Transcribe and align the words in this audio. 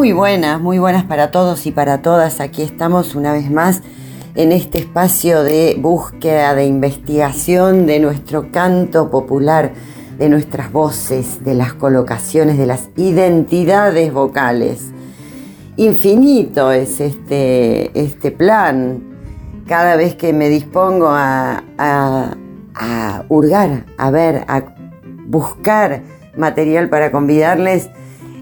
Muy 0.00 0.12
buenas, 0.12 0.58
muy 0.62 0.78
buenas 0.78 1.04
para 1.04 1.30
todos 1.30 1.66
y 1.66 1.72
para 1.72 2.00
todas. 2.00 2.40
Aquí 2.40 2.62
estamos 2.62 3.14
una 3.14 3.34
vez 3.34 3.50
más 3.50 3.82
en 4.34 4.50
este 4.50 4.78
espacio 4.78 5.42
de 5.42 5.76
búsqueda, 5.78 6.54
de 6.54 6.64
investigación 6.64 7.84
de 7.84 8.00
nuestro 8.00 8.50
canto 8.50 9.10
popular, 9.10 9.74
de 10.16 10.30
nuestras 10.30 10.72
voces, 10.72 11.44
de 11.44 11.52
las 11.52 11.74
colocaciones, 11.74 12.56
de 12.56 12.64
las 12.64 12.88
identidades 12.96 14.10
vocales. 14.10 14.90
Infinito 15.76 16.72
es 16.72 16.98
este, 16.98 17.90
este 17.92 18.30
plan. 18.30 19.02
Cada 19.68 19.96
vez 19.96 20.14
que 20.14 20.32
me 20.32 20.48
dispongo 20.48 21.08
a, 21.10 21.62
a, 21.76 22.36
a 22.74 23.24
hurgar, 23.28 23.84
a 23.98 24.10
ver, 24.10 24.46
a 24.48 24.64
buscar 25.26 26.00
material 26.38 26.88
para 26.88 27.12
convidarles, 27.12 27.90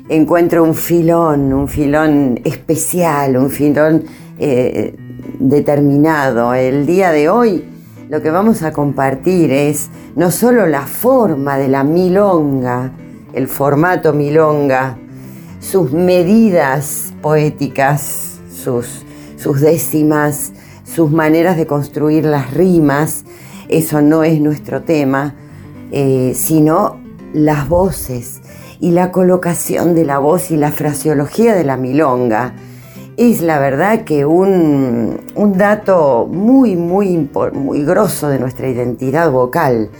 encuentro 0.08 0.64
un 0.64 0.74
filón, 0.74 1.52
un 1.52 1.68
filón 1.68 2.40
especial, 2.44 3.36
un 3.36 3.50
filón 3.50 4.04
eh, 4.38 4.94
determinado. 5.38 6.54
El 6.54 6.86
día 6.86 7.10
de 7.10 7.28
hoy 7.28 7.64
lo 8.08 8.22
que 8.22 8.30
vamos 8.30 8.62
a 8.62 8.72
compartir 8.72 9.52
es 9.52 9.90
no 10.16 10.30
solo 10.30 10.66
la 10.66 10.86
forma 10.86 11.58
de 11.58 11.68
la 11.68 11.84
milonga, 11.84 12.92
el 13.34 13.48
formato 13.48 14.14
milonga, 14.14 14.96
sus 15.60 15.92
medidas 15.92 17.12
poéticas, 17.20 18.40
sus, 18.50 19.04
décimas, 19.60 20.52
sus 20.84 21.10
maneras 21.10 21.56
de 21.56 21.66
construir 21.66 22.24
las 22.24 22.54
rimas, 22.54 23.24
eso 23.68 24.00
no 24.00 24.24
es 24.24 24.40
nuestro 24.40 24.82
tema, 24.82 25.34
eh, 25.92 26.32
sino 26.34 26.98
las 27.34 27.68
voces, 27.68 28.40
y 28.80 28.92
la 28.92 29.10
colocación 29.10 29.94
de 29.94 30.04
la 30.04 30.18
voz 30.18 30.50
y 30.50 30.56
la 30.56 30.70
fraseología 30.70 31.54
de 31.54 31.64
la 31.64 31.76
milonga 31.76 32.54
es 33.16 33.42
la 33.42 33.58
verdad 33.58 34.04
que 34.04 34.24
un, 34.24 35.20
dato 35.56 36.28
muy, 36.30 36.76
muy, 36.76 37.28
muy 37.52 37.84
grosso 37.84 38.28
de 38.28 38.38
nuestra 38.38 38.68
identidad 38.68 39.32
vocal, 39.32 39.90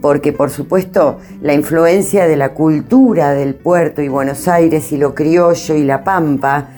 porque 0.00 0.32
por 0.32 0.50
supuesto 0.50 1.18
la 1.40 1.54
influencia 1.54 2.28
de 2.28 2.36
la 2.36 2.54
cultura 2.54 3.32
del 3.32 3.56
puerto 3.56 4.00
y 4.00 4.08
Buenos 4.08 4.46
Aires 4.46 4.92
y 4.92 4.96
lo 4.96 5.12
criollo 5.12 5.74
y 5.74 5.82
la 5.82 6.04
pampa, 6.04 6.68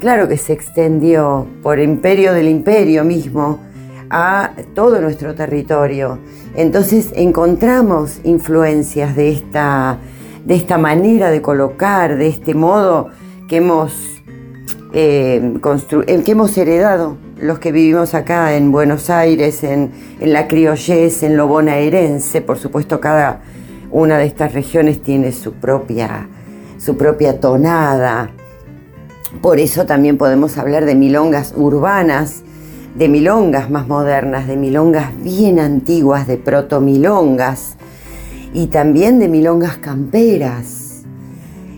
claro 0.00 0.26
que 0.26 0.36
se 0.36 0.54
extendió 0.54 1.46
por 1.62 1.78
imperio 1.78 2.32
del 2.34 2.48
imperio 2.48 3.04
mismo 3.04 3.60
a 4.10 4.50
todo 4.74 5.00
nuestro 5.00 5.36
territorio. 5.36 6.18
Entonces 6.56 7.10
encontramos 7.14 8.18
influencias 8.24 9.14
de 9.14 9.30
esta 9.30 9.98
de 10.48 10.54
esta 10.54 10.78
manera 10.78 11.30
de 11.30 11.42
colocar, 11.42 12.16
de 12.16 12.26
este 12.26 12.54
modo 12.54 13.10
que 13.48 13.58
hemos, 13.58 13.92
eh, 14.94 15.58
que 16.24 16.32
hemos 16.32 16.56
heredado 16.56 17.18
los 17.38 17.58
que 17.58 17.70
vivimos 17.70 18.14
acá 18.14 18.56
en 18.56 18.72
Buenos 18.72 19.10
Aires, 19.10 19.62
en, 19.62 19.92
la 20.22 20.48
criollez, 20.48 21.22
en 21.22 21.36
lo 21.36 21.48
bonaerense. 21.48 22.40
Por 22.40 22.58
supuesto, 22.58 22.98
cada 22.98 23.42
una 23.90 24.16
de 24.16 24.24
estas 24.24 24.54
regiones 24.54 25.02
tiene 25.02 25.32
su 25.32 25.52
propia, 25.52 26.30
su 26.78 26.96
propia 26.96 27.40
tonada. 27.40 28.30
Por 29.42 29.60
eso 29.60 29.84
también 29.84 30.16
podemos 30.16 30.56
hablar 30.56 30.86
de 30.86 30.94
milongas 30.94 31.52
urbanas, 31.56 32.42
de 32.96 33.10
milongas 33.10 33.68
más 33.68 33.86
modernas, 33.86 34.46
de 34.46 34.56
milongas 34.56 35.12
bien 35.22 35.60
antiguas, 35.60 36.26
de 36.26 36.38
protomilongas 36.38 37.77
y 38.58 38.66
también 38.66 39.20
de 39.20 39.28
milongas 39.28 39.78
camperas, 39.78 41.04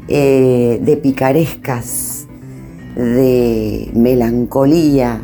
eh, 0.08 0.80
de 0.82 0.96
picarescas, 0.96 2.26
de 2.96 3.91
melancolía. 3.92 5.20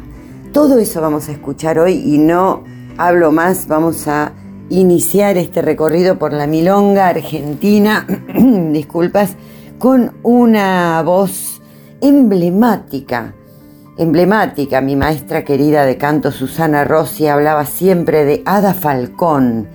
Todo 0.53 0.79
eso 0.79 1.01
vamos 1.01 1.31
a 1.31 1.33
escuchar 1.33 1.79
hoy 1.79 1.95
y 1.95 2.19
no 2.19 2.63
hablo 2.99 3.33
más, 3.33 3.69
vamos 3.69 4.07
a 4.07 4.33
iniciar 4.69 5.39
este 5.39 5.63
recorrido 5.63 6.19
por 6.19 6.35
la 6.35 6.47
milonga 6.47 7.09
argentina, 7.09 8.07
disculpas, 8.73 9.37
con 9.79 10.13
una 10.25 11.03
voz 11.07 11.63
emblemática, 12.03 13.33
emblemática. 13.97 14.83
Mi 14.83 14.95
maestra 14.95 15.43
querida 15.43 15.87
de 15.87 15.97
canto, 15.97 16.33
Susana 16.33 16.85
Rossi, 16.85 17.29
hablaba 17.29 17.65
siempre 17.65 18.27
de 18.27 18.43
Ada 18.45 18.75
Falcón 18.75 19.69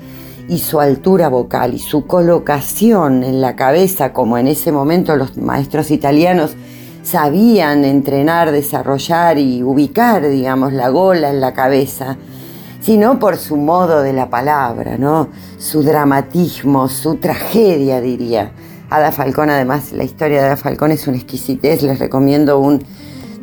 y 0.52 0.60
su 0.60 0.82
altura 0.82 1.30
vocal 1.30 1.74
y 1.74 1.80
su 1.80 2.06
colocación 2.06 3.24
en 3.24 3.40
la 3.40 3.56
cabeza, 3.56 4.12
como 4.12 4.38
en 4.38 4.48
ese 4.48 4.74
momento 4.74 5.16
los 5.16 5.38
maestros 5.38 5.92
italianos 5.92 6.58
sabían 7.04 7.86
entrenar, 7.86 8.52
desarrollar 8.52 9.38
y 9.38 9.64
ubicar, 9.64 10.28
digamos, 10.28 10.74
la 10.74 10.90
gola 10.90 11.30
en 11.30 11.40
la 11.40 11.54
cabeza, 11.54 12.18
sino 12.82 13.18
por 13.18 13.38
su 13.38 13.56
modo 13.56 14.02
de 14.02 14.12
la 14.12 14.30
palabra, 14.30 14.98
¿no? 14.98 15.30
Su 15.58 15.84
dramatismo, 15.84 16.90
su 16.90 17.16
tragedia, 17.16 18.02
diría. 18.02 18.52
Ada 18.90 19.14
Falcón, 19.14 19.52
además, 19.52 19.94
la 19.94 20.04
historia 20.04 20.42
de 20.42 20.48
Ada 20.48 20.58
Falcón 20.58 20.92
es 20.92 21.08
una 21.08 21.16
exquisitez, 21.16 21.82
les 21.82 21.98
recomiendo 21.98 22.60
un 22.60 22.84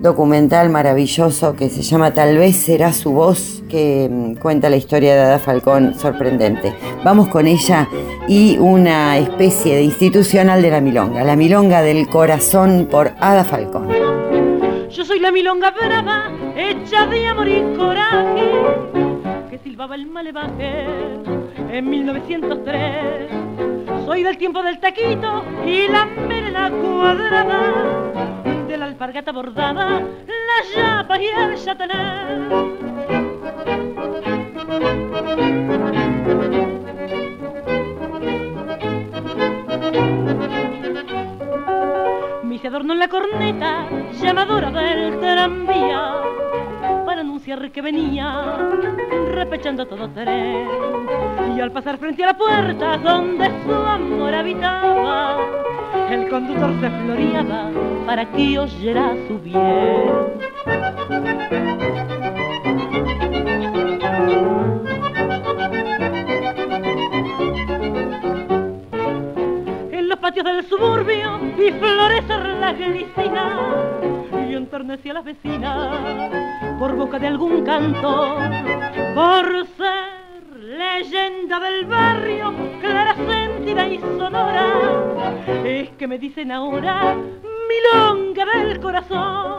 documental 0.00 0.70
maravilloso 0.70 1.56
que 1.56 1.68
se 1.68 1.82
llama 1.82 2.12
Tal 2.12 2.36
vez 2.38 2.56
será 2.56 2.92
su 2.92 3.12
voz, 3.12 3.62
que 3.68 4.08
mm, 4.10 4.34
cuenta 4.36 4.70
la 4.70 4.76
historia 4.76 5.14
de 5.14 5.20
Ada 5.20 5.38
Falcón 5.38 5.94
sorprendente. 5.94 6.74
Vamos 7.04 7.28
con 7.28 7.46
ella 7.46 7.88
y 8.28 8.58
una 8.58 9.18
especie 9.18 9.76
de 9.76 9.82
institucional 9.82 10.62
de 10.62 10.70
la 10.70 10.80
milonga, 10.80 11.24
la 11.24 11.36
milonga 11.36 11.82
del 11.82 12.08
corazón 12.08 12.88
por 12.90 13.12
Ada 13.20 13.44
Falcón. 13.44 13.88
Yo 14.90 15.04
soy 15.04 15.20
la 15.20 15.32
milonga 15.32 15.70
brava, 15.72 16.30
hecha 16.56 17.06
de 17.06 17.26
amor 17.26 17.48
y 17.48 17.62
coraje, 17.76 18.52
que 19.50 19.58
silbaba 19.58 19.94
el 19.96 20.06
malevaje 20.06 20.86
en 21.70 21.90
1903. 21.90 23.30
Soy 24.06 24.22
del 24.22 24.38
tiempo 24.38 24.62
del 24.62 24.78
taquito 24.80 25.44
y 25.66 25.88
la 25.88 26.06
melena 26.06 26.70
cuadrada 26.70 28.37
alpargata 28.98 29.30
bordada, 29.30 30.00
la 30.00 30.58
llapa 30.74 31.22
y 31.22 31.26
el. 31.26 31.56
Mi 42.42 42.58
se 42.58 42.66
adornó 42.66 42.94
en 42.94 42.98
la 42.98 43.06
corneta, 43.06 43.86
llamadora 44.20 44.72
del 44.72 45.20
tranvía, 45.20 46.14
para 47.06 47.20
anunciar 47.20 47.70
que 47.70 47.80
venía, 47.80 48.56
repechando 49.30 49.86
todo 49.86 50.10
tren. 50.10 50.66
Y 51.56 51.60
al 51.60 51.70
pasar 51.70 51.98
frente 51.98 52.24
a 52.24 52.26
la 52.26 52.36
puerta 52.36 52.98
donde 52.98 53.48
su 53.64 53.72
amor 53.72 54.34
habitaba, 54.34 55.38
el 56.10 56.28
conductor 56.28 56.72
se 56.80 56.90
floreaba 56.90 57.70
para 58.06 58.24
que 58.32 58.58
oyera 58.58 59.14
su 59.26 59.38
bien. 59.38 60.38
En 69.92 70.08
los 70.08 70.18
patios 70.18 70.44
del 70.44 70.64
suburbio 70.64 71.38
y 71.56 71.70
florecer 71.72 72.46
la 72.60 72.72
glicina 72.72 73.58
y 74.48 74.54
enternecía 74.54 75.12
a 75.12 75.14
las 75.14 75.24
vecinas 75.24 75.98
por 76.78 76.94
boca 76.94 77.18
de 77.18 77.26
algún 77.26 77.64
cantor, 77.64 78.38
por 79.14 79.66
ser 79.76 80.18
leyenda 80.60 81.60
del 81.60 81.84
barrio, 81.86 82.54
clara, 82.80 83.14
sonora, 84.00 85.34
es 85.64 85.90
que 85.90 86.06
me 86.06 86.18
dicen 86.18 86.52
ahora 86.52 87.16
milonga 87.68 88.44
del 88.44 88.80
corazón. 88.80 89.58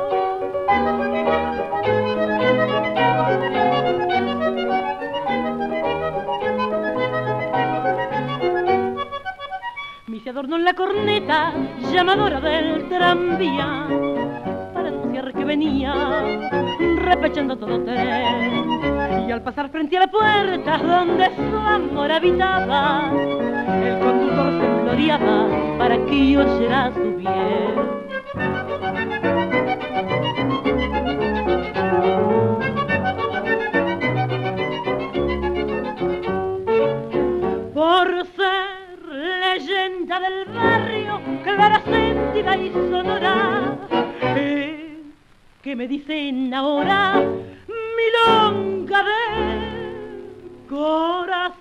se 10.19 10.31
adornó 10.31 10.57
en 10.57 10.65
la 10.65 10.73
corneta 10.73 11.53
llamadora 11.93 12.41
del 12.41 12.89
tranvía 12.89 13.87
venía 15.49 15.95
repechando 16.97 17.57
todo 17.57 17.83
tren. 17.83 19.27
Y 19.27 19.31
al 19.31 19.41
pasar 19.41 19.69
frente 19.69 19.97
a 19.97 20.01
la 20.01 20.07
puerta 20.07 20.77
donde 20.77 21.25
su 21.35 21.57
amor 21.57 22.11
habitaba, 22.11 23.11
el 23.83 23.97
conductor 23.97 24.51
se 24.61 24.83
gloriaba 24.83 25.47
para 25.79 25.97
que 26.05 26.37
oyera 26.37 26.91
su 26.93 27.15
bien. 27.17 27.73
Por 37.73 38.07
ser 38.37 38.99
leyenda 39.41 40.19
del 40.19 40.45
barrio, 40.53 41.21
clara, 41.43 41.81
sentida 41.81 42.55
y 42.55 42.71
sonora, 42.71 43.77
que 45.61 45.75
me 45.75 45.89
dicen 45.89 46.53
ahora 46.53 47.21
milonga 47.97 49.03
de 49.03 50.69
corazón. 50.69 51.59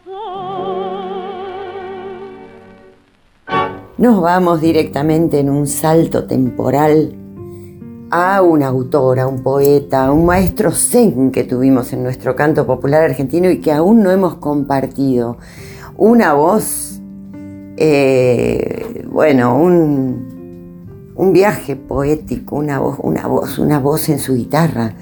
Nos 3.96 4.22
vamos 4.22 4.60
directamente 4.60 5.40
en 5.40 5.50
un 5.50 5.66
salto 5.66 6.26
temporal 6.28 7.12
a 8.12 8.40
un 8.40 8.62
autor, 8.62 9.18
a 9.18 9.26
un 9.26 9.42
poeta, 9.42 10.12
un 10.12 10.26
maestro 10.26 10.70
zen 10.70 11.32
que 11.32 11.42
tuvimos 11.42 11.92
en 11.92 12.04
nuestro 12.04 12.36
canto 12.36 12.64
popular 12.64 13.02
argentino 13.02 13.50
y 13.50 13.60
que 13.60 13.72
aún 13.72 14.04
no 14.04 14.12
hemos 14.12 14.36
compartido. 14.36 15.38
Una 15.96 16.34
voz, 16.34 17.00
eh, 17.76 19.04
bueno, 19.10 19.60
un, 19.60 20.27
un, 21.19 21.32
viaje 21.32 21.76
poético, 21.76 22.56
una 22.56 22.79
voz, 22.79 22.99
una 23.03 23.26
voz, 23.26 23.59
una 23.59 23.79
voz 23.79 24.09
en 24.09 24.19
su 24.19 24.35
guitarra, 24.35 24.94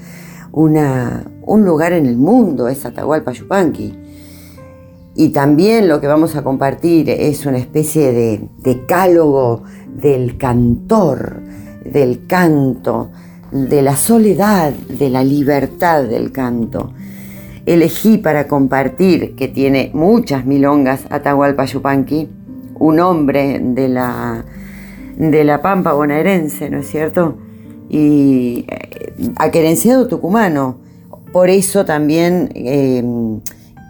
una, 0.51 1.23
un 1.43 1.63
lugar 1.63 1.93
en 1.93 2.05
el 2.05 2.17
mundo, 2.17 2.67
es 2.67 2.85
Atahualpa 2.85 3.31
Yupanqui. 3.31 3.93
Y 5.15 5.29
también 5.29 5.87
lo 5.87 6.01
que 6.01 6.07
vamos 6.07 6.35
a 6.35 6.43
compartir 6.43 7.09
es 7.09 7.45
una 7.45 7.57
especie 7.57 8.11
de 8.11 8.49
decálogo 8.59 9.63
del 9.95 10.37
cantor, 10.37 11.41
del 11.85 12.27
canto, 12.27 13.09
de 13.51 13.81
la 13.81 13.95
soledad, 13.95 14.73
de 14.73 15.09
la 15.09 15.23
libertad 15.23 16.03
del 16.03 16.31
canto. 16.31 16.91
Elegí 17.65 18.17
para 18.17 18.47
compartir, 18.47 19.35
que 19.35 19.47
tiene 19.47 19.91
muchas 19.93 20.45
milongas, 20.45 21.05
Atahualpa 21.09 21.65
Yupanqui, 21.65 22.29
un 22.79 22.99
hombre 22.99 23.59
de 23.59 23.89
la, 23.89 24.45
de 25.17 25.43
la 25.43 25.61
Pampa 25.61 25.93
bonaerense, 25.93 26.69
¿no 26.69 26.79
es 26.79 26.87
cierto? 26.87 27.37
Y 27.89 28.65
eh, 28.67 29.11
aquerenciado 29.37 30.07
tucumano. 30.07 30.77
Por 31.33 31.49
eso 31.49 31.85
también 31.85 32.51
eh, 32.55 33.03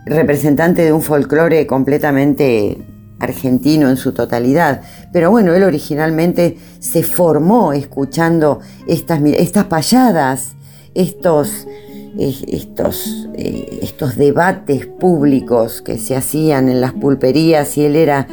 representante 0.05 0.83
de 0.83 0.93
un 0.93 1.01
folclore 1.01 1.67
completamente 1.67 2.77
argentino 3.19 3.89
en 3.89 3.97
su 3.97 4.13
totalidad. 4.13 4.81
Pero 5.11 5.31
bueno, 5.31 5.53
él 5.53 5.63
originalmente 5.63 6.57
se 6.79 7.03
formó 7.03 7.73
escuchando 7.73 8.59
estas, 8.87 9.21
estas 9.23 9.65
payadas, 9.65 10.55
estos, 10.93 11.67
estos, 12.17 13.27
eh, 13.35 13.79
estos 13.81 14.15
debates 14.15 14.87
públicos 14.87 15.81
que 15.81 15.97
se 15.97 16.15
hacían 16.15 16.69
en 16.69 16.81
las 16.81 16.93
pulperías 16.93 17.77
y 17.77 17.85
él 17.85 17.95
era, 17.95 18.27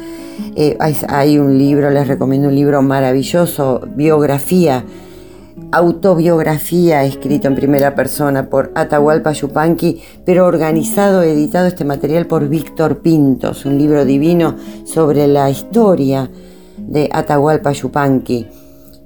eh, 0.55 0.75
hay, 0.79 0.95
hay 1.07 1.37
un 1.37 1.57
libro, 1.57 1.89
les 1.91 2.07
recomiendo 2.07 2.47
un 2.47 2.55
libro 2.55 2.81
maravilloso, 2.81 3.81
biografía, 3.95 4.83
autobiografía 5.71 7.03
escrito 7.03 7.47
en 7.47 7.55
primera 7.55 7.95
persona 7.95 8.49
por 8.49 8.71
Atahualpa 8.75 9.31
Yupanqui, 9.31 10.01
pero 10.25 10.45
organizado, 10.45 11.21
editado 11.21 11.67
este 11.67 11.85
material 11.85 12.27
por 12.27 12.47
Víctor 12.47 12.99
Pintos, 12.99 13.65
un 13.65 13.77
libro 13.77 14.05
divino 14.05 14.55
sobre 14.85 15.27
la 15.27 15.49
historia 15.49 16.29
de 16.77 17.09
Atahualpa 17.11 17.71
Yupanqui. 17.71 18.47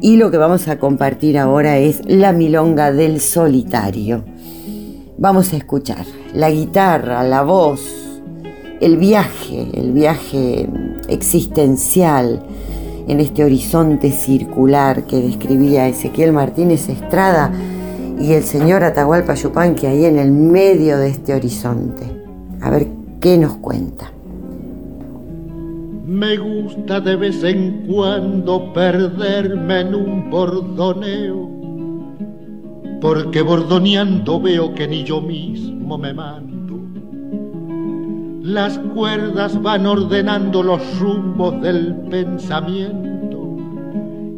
Y 0.02 0.16
lo 0.16 0.32
que 0.32 0.38
vamos 0.38 0.68
a 0.70 0.80
compartir 0.80 1.38
ahora 1.38 1.78
es 1.78 2.02
La 2.06 2.32
Milonga 2.32 2.94
del 2.94 3.20
Solitario. 3.20 4.24
Vamos 5.22 5.52
a 5.52 5.58
escuchar 5.58 6.06
la 6.34 6.50
guitarra, 6.50 7.24
la 7.24 7.44
voz, 7.44 7.82
el 8.80 8.96
viaje, 8.96 9.68
el 9.74 9.92
viaje 9.92 10.70
existencial 11.10 12.42
en 13.06 13.20
este 13.20 13.44
horizonte 13.44 14.12
circular 14.12 15.06
que 15.08 15.18
describía 15.18 15.90
Ezequiel 15.90 16.32
Martínez 16.32 16.88
Estrada 16.88 17.52
y 18.18 18.32
el 18.32 18.44
señor 18.44 18.82
Atahualpa 18.86 19.34
Yupanqui 19.34 19.88
ahí 19.88 20.06
en 20.06 20.20
el 20.20 20.32
medio 20.32 20.98
de 20.98 21.10
este 21.10 21.34
horizonte. 21.34 22.06
A 22.62 22.70
ver 22.70 22.88
qué 23.20 23.38
nos 23.38 23.58
cuenta. 23.58 24.14
Me 26.06 26.38
gusta 26.38 27.02
de 27.02 27.18
vez 27.18 27.44
en 27.44 27.88
cuando 27.94 28.72
perderme 28.72 29.82
en 29.82 29.96
un 29.96 30.30
bordoneo, 30.30 31.59
porque 33.02 33.42
bordoneando 33.42 34.40
veo 34.42 34.74
que 34.74 34.88
ni 34.88 35.04
yo 35.04 35.22
mismo 35.22 35.98
me 35.98 36.14
mando. 36.14 36.80
Las 38.42 38.78
cuerdas 38.80 39.62
van 39.62 39.86
ordenando 39.86 40.64
los 40.64 41.00
rumbos 41.00 41.62
del 41.62 41.96
pensamiento 42.10 43.58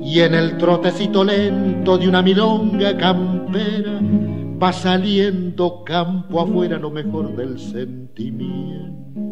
y 0.02 0.20
en 0.20 0.34
el 0.34 0.58
trotecito 0.58 1.24
lento 1.24 1.98
de 1.98 2.10
una 2.10 2.22
milonga 2.22 2.98
campera 2.98 4.00
va 4.62 4.74
saliendo 4.74 5.84
campo 5.84 6.42
afuera 6.42 6.78
lo 6.78 6.92
mejor 6.92 7.36
del 7.36 7.58
sentimiento. 7.58 9.31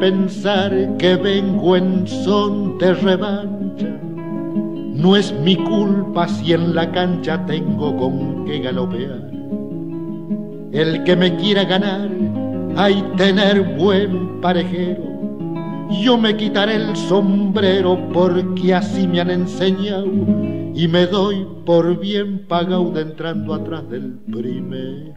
Pensar 0.00 0.96
que 0.98 1.16
vengo 1.16 1.76
en 1.76 2.06
son 2.06 2.78
de 2.78 2.94
revancha. 2.94 4.00
No 4.94 5.16
es 5.16 5.32
mi 5.40 5.56
culpa 5.56 6.28
si 6.28 6.52
en 6.52 6.74
la 6.74 6.90
cancha 6.90 7.44
tengo 7.46 7.96
con 7.96 8.44
qué 8.44 8.60
galopear. 8.60 9.30
El 10.72 11.04
que 11.04 11.16
me 11.16 11.36
quiera 11.36 11.64
ganar, 11.64 12.10
hay 12.76 13.02
tener 13.16 13.76
buen 13.76 14.40
parejero. 14.40 15.04
Yo 16.02 16.18
me 16.18 16.36
quitaré 16.36 16.76
el 16.76 16.94
sombrero 16.96 17.98
porque 18.12 18.74
así 18.74 19.08
me 19.08 19.20
han 19.20 19.30
enseñado 19.30 20.06
y 20.74 20.86
me 20.86 21.06
doy 21.06 21.46
por 21.64 21.98
bien 21.98 22.46
pagado 22.46 22.90
de 22.90 23.02
entrando 23.02 23.54
atrás 23.54 23.88
del 23.88 24.12
primero. 24.30 25.14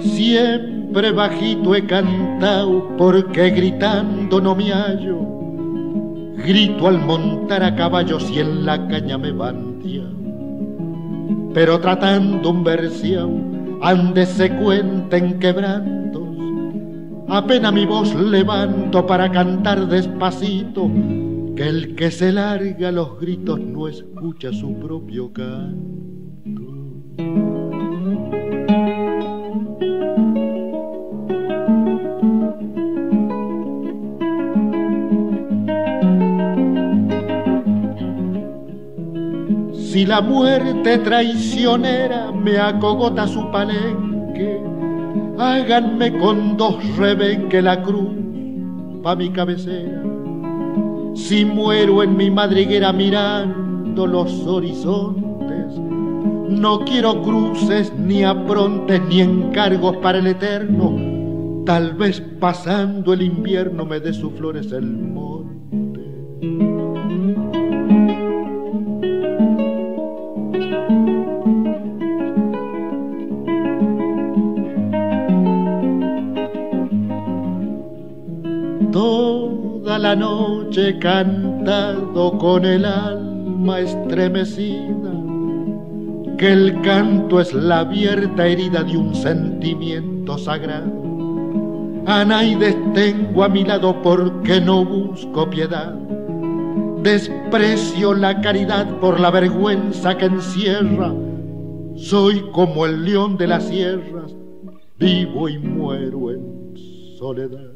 Siempre 0.00 1.12
bajito 1.12 1.74
he 1.74 1.84
cantado 1.86 2.96
porque 2.96 3.50
gritando 3.50 4.40
no 4.40 4.54
me 4.54 4.72
hallo. 4.72 5.18
Grito 6.36 6.86
al 6.86 6.98
montar 7.04 7.62
a 7.64 7.74
caballo 7.74 8.20
si 8.20 8.38
en 8.38 8.64
la 8.64 8.86
caña 8.88 9.18
me 9.18 9.32
bandia. 9.32 10.04
Pero 11.52 11.80
tratando 11.80 12.50
un 12.50 12.62
versión, 12.62 13.78
ande 13.82 14.24
se 14.24 14.54
cuenten 14.56 15.38
quebrantos. 15.40 16.22
Apenas 17.28 17.72
mi 17.72 17.84
voz 17.84 18.14
levanto 18.14 19.04
para 19.06 19.30
cantar 19.30 19.88
despacito, 19.88 20.90
que 21.56 21.68
el 21.68 21.94
que 21.96 22.10
se 22.10 22.32
larga 22.32 22.92
los 22.92 23.18
gritos 23.18 23.58
no 23.58 23.88
escucha 23.88 24.52
su 24.52 24.74
propio 24.74 25.32
canto. 25.32 26.07
Si 39.98 40.06
la 40.06 40.20
muerte 40.20 40.98
traicionera 40.98 42.30
me 42.30 42.56
acogota 42.56 43.26
su 43.26 43.50
palenque, 43.50 44.62
háganme 45.36 46.16
con 46.20 46.56
dos 46.56 46.76
rebenque 46.96 47.60
la 47.60 47.82
cruz 47.82 48.14
pa' 49.02 49.16
mi 49.16 49.30
cabecera. 49.30 50.04
Si 51.16 51.44
muero 51.44 52.04
en 52.04 52.16
mi 52.16 52.30
madriguera 52.30 52.92
mirando 52.92 54.06
los 54.06 54.46
horizontes, 54.46 55.76
no 56.48 56.84
quiero 56.84 57.20
cruces 57.20 57.92
ni 57.98 58.22
aprontes 58.22 59.02
ni 59.08 59.22
encargos 59.22 59.96
para 59.96 60.18
el 60.18 60.28
eterno. 60.28 61.64
Tal 61.66 61.94
vez 61.94 62.22
pasando 62.38 63.14
el 63.14 63.22
invierno 63.22 63.84
me 63.84 63.98
dé 63.98 64.12
sus 64.12 64.32
flores 64.34 64.70
el 64.70 64.86
monte. 64.86 65.37
La 79.98 80.14
noche 80.14 80.90
he 80.90 80.98
cantado 81.00 82.38
con 82.38 82.64
el 82.64 82.84
alma 82.84 83.80
estremecida 83.80 85.10
que 86.38 86.52
el 86.52 86.80
canto 86.82 87.40
es 87.40 87.52
la 87.52 87.80
abierta 87.80 88.46
herida 88.46 88.84
de 88.84 88.96
un 88.96 89.12
sentimiento 89.12 90.38
sagrado. 90.38 90.92
Anaides 92.06 92.76
tengo 92.94 93.42
a 93.42 93.48
mi 93.48 93.64
lado 93.64 94.00
porque 94.00 94.60
no 94.60 94.84
busco 94.84 95.50
piedad. 95.50 95.92
Desprecio 97.02 98.14
la 98.14 98.40
caridad 98.40 99.00
por 99.00 99.18
la 99.18 99.32
vergüenza 99.32 100.16
que 100.16 100.26
encierra. 100.26 101.12
Soy 101.96 102.44
como 102.52 102.86
el 102.86 103.04
león 103.04 103.36
de 103.36 103.48
las 103.48 103.64
sierras, 103.64 104.32
vivo 104.96 105.48
y 105.48 105.58
muero 105.58 106.30
en 106.30 106.76
soledad. 107.18 107.72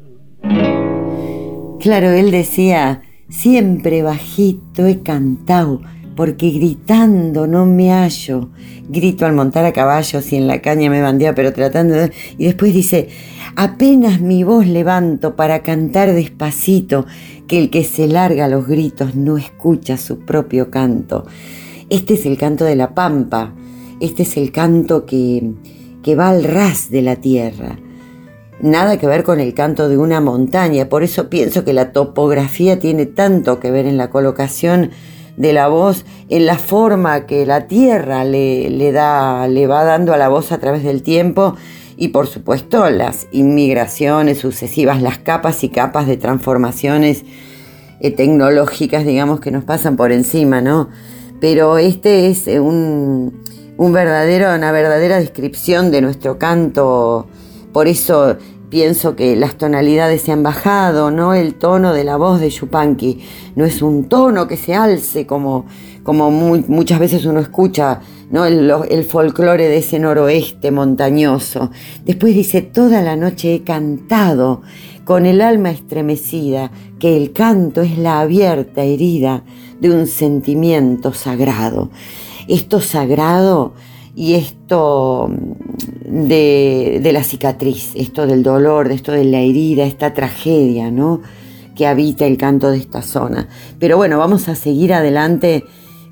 Claro, 1.83 2.11
él 2.11 2.31
decía, 2.31 3.01
siempre 3.27 4.03
bajito 4.03 4.85
he 4.85 5.01
cantado 5.01 5.81
porque 6.15 6.49
gritando 6.51 7.45
no 7.45 7.65
me 7.65 7.91
hallo. 7.91 8.51
Grito 8.87 9.25
al 9.25 9.33
montar 9.33 9.65
a 9.65 9.73
caballo, 9.73 10.21
si 10.21 10.37
en 10.37 10.47
la 10.47 10.61
caña 10.61 10.89
me 10.89 11.01
bandea, 11.01 11.35
pero 11.35 11.51
tratando 11.51 11.95
de... 11.95 12.13
Y 12.37 12.45
después 12.45 12.73
dice, 12.73 13.09
apenas 13.57 14.21
mi 14.21 14.45
voz 14.45 14.65
levanto 14.65 15.35
para 15.35 15.61
cantar 15.61 16.13
despacito, 16.13 17.05
que 17.49 17.59
el 17.59 17.69
que 17.69 17.83
se 17.83 18.07
larga 18.07 18.47
los 18.47 18.65
gritos 18.65 19.15
no 19.15 19.37
escucha 19.37 19.97
su 19.97 20.19
propio 20.19 20.71
canto. 20.71 21.25
Este 21.89 22.13
es 22.13 22.25
el 22.25 22.37
canto 22.37 22.63
de 22.63 22.77
la 22.77 22.95
pampa, 22.95 23.53
este 23.99 24.23
es 24.23 24.37
el 24.37 24.53
canto 24.53 25.05
que, 25.05 25.51
que 26.01 26.15
va 26.15 26.29
al 26.29 26.45
ras 26.45 26.89
de 26.89 27.01
la 27.01 27.17
tierra. 27.17 27.77
Nada 28.63 28.95
que 28.95 29.07
ver 29.07 29.25
con 29.25 29.41
el 29.41 29.53
canto 29.53 29.89
de 29.89 29.97
una 29.97 30.21
montaña, 30.21 30.87
por 30.87 31.03
eso 31.03 31.29
pienso 31.29 31.65
que 31.65 31.73
la 31.73 31.91
topografía 31.91 32.79
tiene 32.79 33.05
tanto 33.05 33.59
que 33.59 33.71
ver 33.71 33.85
en 33.85 33.97
la 33.97 34.09
colocación 34.09 34.91
de 35.35 35.51
la 35.51 35.67
voz, 35.67 36.05
en 36.29 36.45
la 36.45 36.57
forma 36.57 37.25
que 37.25 37.45
la 37.45 37.67
tierra 37.67 38.23
le, 38.23 38.91
da, 38.93 39.49
le 39.49 39.67
va 39.67 39.83
dando 39.83 40.13
a 40.13 40.17
la 40.17 40.29
voz 40.29 40.53
a 40.53 40.59
través 40.59 40.81
del 40.83 41.03
tiempo 41.03 41.57
y 41.97 42.07
por 42.07 42.27
supuesto 42.27 42.89
las 42.89 43.27
inmigraciones 43.33 44.37
sucesivas, 44.37 45.01
las 45.01 45.17
capas 45.17 45.61
y 45.65 45.67
capas 45.67 46.07
de 46.07 46.15
transformaciones 46.15 47.25
eh, 47.99 48.11
tecnológicas, 48.11 49.05
digamos, 49.05 49.41
que 49.41 49.51
nos 49.51 49.65
pasan 49.65 49.97
por 49.97 50.13
encima, 50.13 50.61
¿no? 50.61 50.87
Pero 51.41 51.79
este 51.79 52.29
es 52.29 52.47
un, 52.47 53.43
un 53.75 53.91
verdadero, 53.91 54.55
una 54.55 54.71
verdadera 54.71 55.19
descripción 55.19 55.91
de 55.91 55.99
nuestro 55.99 56.39
canto, 56.39 57.27
por 57.73 57.87
eso 57.87 58.37
pienso 58.69 59.15
que 59.15 59.35
las 59.35 59.55
tonalidades 59.55 60.21
se 60.21 60.31
han 60.31 60.41
bajado, 60.41 61.11
¿no? 61.11 61.33
El 61.33 61.55
tono 61.55 61.93
de 61.93 62.03
la 62.03 62.17
voz 62.17 62.39
de 62.39 62.49
Yupanqui 62.49 63.19
no 63.55 63.65
es 63.65 63.81
un 63.81 64.09
tono 64.09 64.47
que 64.47 64.57
se 64.57 64.73
alce 64.73 65.27
como, 65.27 65.65
como 66.03 66.31
muchas 66.31 66.99
veces 66.99 67.25
uno 67.25 67.39
escucha, 67.39 67.99
¿no? 68.31 68.45
El, 68.45 68.71
el 68.89 69.03
folclore 69.03 69.67
de 69.67 69.77
ese 69.77 69.99
noroeste 69.99 70.71
montañoso. 70.71 71.69
Después 72.05 72.33
dice, 72.33 72.61
toda 72.61 73.01
la 73.01 73.15
noche 73.15 73.53
he 73.53 73.63
cantado 73.63 74.61
con 75.05 75.25
el 75.25 75.41
alma 75.41 75.69
estremecida, 75.69 76.71
que 76.99 77.17
el 77.17 77.33
canto 77.33 77.81
es 77.81 77.97
la 77.97 78.21
abierta 78.21 78.83
herida 78.83 79.43
de 79.79 79.91
un 79.91 80.07
sentimiento 80.07 81.13
sagrado. 81.13 81.89
Esto 82.47 82.81
sagrado 82.81 83.73
y 84.15 84.35
esto 84.35 85.29
mm, 85.29 86.27
de, 86.27 86.99
de, 87.01 87.11
la 87.11 87.23
cicatriz, 87.23 87.91
esto 87.95 88.27
del 88.27 88.43
dolor, 88.43 88.87
de 88.87 88.95
esto 88.95 89.11
de 89.11 89.25
la 89.25 89.39
herida, 89.39 89.85
esta 89.85 90.13
tragedia, 90.13 90.91
¿no? 90.91 91.21
Que 91.75 91.87
habita 91.87 92.25
el 92.25 92.37
canto 92.37 92.69
de 92.69 92.77
esta 92.77 93.01
zona. 93.01 93.47
Pero 93.79 93.97
bueno, 93.97 94.17
vamos 94.17 94.47
a 94.47 94.55
seguir 94.55 94.93
adelante 94.93 95.63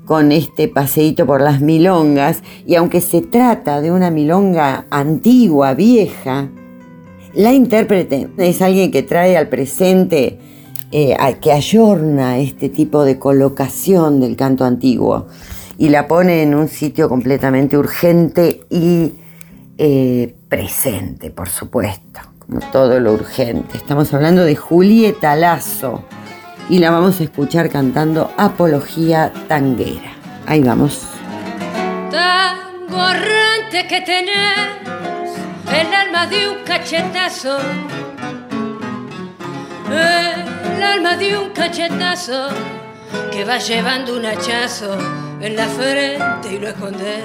con 0.04 0.32
este 0.32 0.68
paseíto 0.68 1.26
por 1.26 1.40
las 1.40 1.60
milongas 1.60 2.42
y 2.66 2.74
aunque 2.74 3.00
se 3.00 3.20
trata 3.20 3.80
de 3.80 3.92
una 3.92 4.10
milonga 4.10 4.86
antigua, 4.90 5.74
vieja, 5.74 6.50
la 7.34 7.52
intérprete 7.52 8.28
es 8.36 8.60
alguien 8.60 8.90
que 8.90 9.02
trae 9.02 9.36
al 9.36 9.48
presente, 9.48 10.38
eh, 10.90 11.16
que 11.40 11.52
ayorna 11.52 12.38
este 12.38 12.68
tipo 12.68 13.04
de 13.04 13.18
colocación 13.18 14.20
del 14.20 14.36
canto 14.36 14.64
antiguo 14.64 15.28
y 15.82 15.88
la 15.88 16.06
pone 16.06 16.42
en 16.42 16.54
un 16.54 16.68
sitio 16.68 17.08
completamente 17.08 17.76
urgente 17.76 18.60
y 18.70 19.14
eh, 19.78 20.32
presente, 20.48 21.30
por 21.30 21.48
supuesto, 21.48 22.20
como 22.38 22.60
todo 22.70 23.00
lo 23.00 23.12
urgente. 23.14 23.78
Estamos 23.78 24.14
hablando 24.14 24.44
de 24.44 24.54
Julieta 24.54 25.34
Lazo 25.34 26.04
y 26.68 26.78
la 26.78 26.92
vamos 26.92 27.18
a 27.18 27.24
escuchar 27.24 27.68
cantando 27.68 28.30
Apología 28.36 29.32
Tanguera. 29.48 30.12
Ahí 30.46 30.62
vamos. 30.62 31.04
Tango 32.12 33.08
errante 33.10 33.88
que 33.88 34.02
tenés 34.02 35.32
el 35.66 35.92
alma 35.92 36.28
de 36.28 36.48
un 36.48 36.64
cachetazo, 36.64 37.58
el 39.90 40.80
alma 40.80 41.16
de 41.16 41.38
un 41.38 41.50
cachetazo 41.50 42.50
que 43.32 43.44
va 43.44 43.58
llevando 43.58 44.16
un 44.16 44.26
hachazo 44.26 44.96
en 45.42 45.56
la 45.56 45.66
frente 45.66 46.52
y 46.52 46.58
lo 46.58 46.68
esconde 46.68 47.22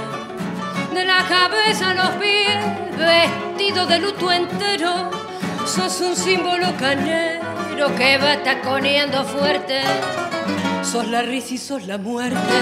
de 0.94 1.06
la 1.06 1.24
cabeza 1.28 1.92
a 1.92 1.94
los 1.94 2.10
pies, 2.16 2.58
vestido 2.98 3.86
de 3.86 4.00
luto 4.00 4.32
entero, 4.32 5.12
sos 5.66 6.02
un 6.02 6.16
símbolo 6.16 6.76
canero 6.80 7.96
que 7.96 8.18
va 8.18 8.42
taconeando 8.44 9.24
fuerte, 9.24 9.82
sos 10.82 11.08
la 11.08 11.22
risa 11.22 11.54
y 11.54 11.58
sos 11.60 11.86
la 11.86 12.00
muerte, 12.00 12.58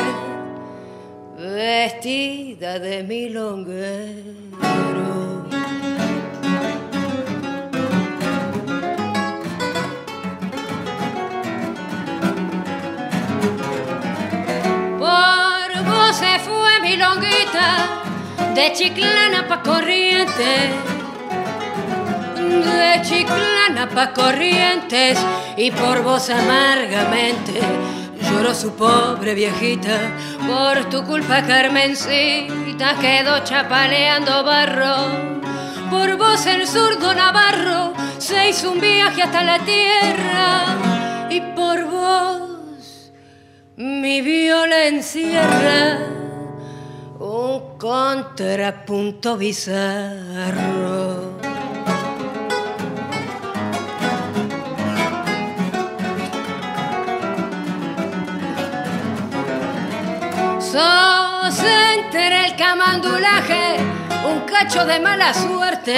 vestida 1.38 2.77
de 2.79 3.03
milonguero. 3.03 4.25
De 18.55 18.71
Chiclana 18.71 19.45
pa' 19.49 19.61
Corrientes, 19.61 20.71
de 22.37 23.01
Chiclana 23.03 23.89
pa' 23.93 24.13
Corrientes, 24.13 25.19
y 25.57 25.71
por 25.71 26.03
vos 26.03 26.29
amargamente 26.29 27.59
lloró 28.21 28.55
su 28.55 28.75
pobre 28.75 29.33
viejita, 29.33 29.99
por 30.47 30.89
tu 30.89 31.03
culpa 31.03 31.41
Carmencita 31.45 32.95
quedó 33.01 33.43
chapaleando 33.43 34.45
barro. 34.45 34.95
Por 35.89 36.15
vos 36.15 36.45
el 36.45 36.65
zurdo 36.65 37.13
Navarro 37.13 37.93
se 38.19 38.49
hizo 38.49 38.71
un 38.71 38.79
viaje 38.79 39.21
hasta 39.21 39.43
la 39.43 39.59
tierra. 39.59 41.27
Y 41.29 41.41
por 41.55 41.83
vos 41.85 43.11
mi 43.75 44.21
violencia 44.21 45.43
un 47.55 47.77
contrapunto 47.77 49.38
bizarro. 49.38 51.35
Sos 60.59 61.59
entre 61.93 62.45
el 62.47 62.55
camandulaje, 62.57 63.77
un 64.27 64.39
cacho 64.41 64.85
de 64.85 65.00
mala 65.00 65.33
suerte. 65.33 65.97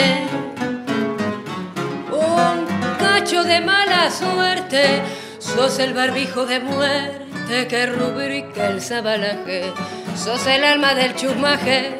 Un 2.11 2.65
cacho 2.99 3.43
de 3.43 3.61
mala 3.61 4.11
suerte, 4.11 5.01
sos 5.39 5.79
el 5.79 5.93
barbijo 5.93 6.45
de 6.45 6.59
muerte 6.59 7.67
que 7.67 7.85
rubrica 7.87 8.67
el 8.67 8.81
sabalaje 8.81 9.73
Sos 10.17 10.47
el 10.47 10.63
alma 10.63 10.95
del 10.95 11.15
chusmaje, 11.15 11.95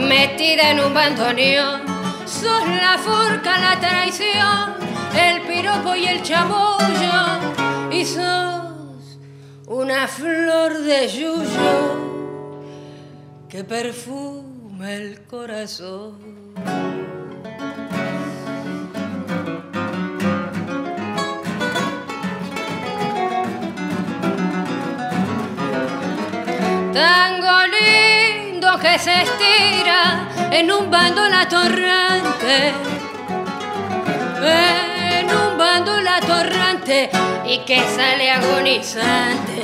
metida 0.00 0.70
en 0.70 0.80
un 0.80 0.94
bandoneón. 0.94 1.82
Sos 2.24 2.66
la 2.66 2.98
forca, 2.98 3.58
la 3.58 3.78
traición, 3.78 4.74
el 5.14 5.42
piropo 5.42 5.94
y 5.94 6.06
el 6.06 6.22
chamullo. 6.22 7.90
Y 7.92 8.04
sos 8.06 9.18
una 9.66 10.08
flor 10.08 10.78
de 10.78 11.08
yuyo 11.08 12.12
que 13.50 13.62
perfuma 13.64 14.92
el 14.94 15.22
corazón. 15.26 16.91
Tango 26.92 27.66
lindo 27.68 28.78
que 28.78 28.98
se 28.98 29.22
estira 29.22 30.28
en 30.50 30.70
un 30.70 30.90
bando 30.90 31.26
la 31.26 31.48
torrente, 31.48 32.74
en 34.42 35.26
un 35.26 35.56
bando 35.56 35.98
la 36.02 36.20
torrente 36.20 37.08
y 37.46 37.60
que 37.60 37.80
sale 37.96 38.30
agonizante 38.30 39.62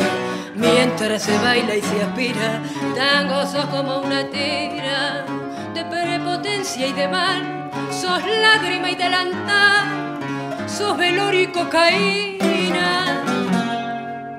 mientras 0.54 1.22
se 1.22 1.36
baila 1.38 1.76
y 1.76 1.82
se 1.82 2.02
aspira. 2.02 2.62
Tango 2.96 3.46
sos 3.46 3.66
como 3.66 3.98
una 3.98 4.24
tira 4.30 5.26
de 5.74 5.84
prepotencia 5.84 6.86
y 6.86 6.92
de 6.94 7.08
mal, 7.08 7.70
sos 7.90 8.22
lágrima 8.24 8.90
y 8.90 8.94
delantal, 8.94 10.18
sos 10.66 10.96
velorio 10.96 11.42
y 11.42 11.46
cocaína 11.48 13.22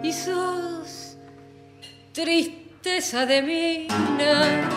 y 0.01 0.11
sos 0.11 1.17
triste 2.13 2.58
tristeza 2.81 3.25
de 3.25 3.41
mina 3.41 4.69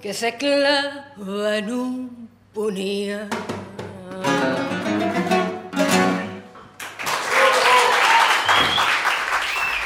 que 0.00 0.12
se 0.12 0.36
clava 0.36 1.58
en 1.58 1.72
un 1.72 2.28
punía. 2.52 3.28